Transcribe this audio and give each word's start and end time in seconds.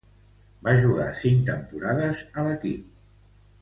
Va 0.67 0.73
jugar 0.85 1.09
cinc 1.21 1.45
temporades 1.51 2.25
a 2.33 2.47
l'equip. 2.51 2.93